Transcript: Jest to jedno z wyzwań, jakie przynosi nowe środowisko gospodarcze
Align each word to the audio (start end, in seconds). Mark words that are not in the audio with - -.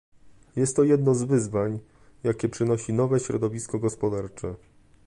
Jest 0.55 0.75
to 0.75 0.83
jedno 0.83 1.15
z 1.15 1.23
wyzwań, 1.23 1.79
jakie 2.23 2.49
przynosi 2.49 2.93
nowe 2.93 3.19
środowisko 3.19 3.79
gospodarcze 3.79 4.55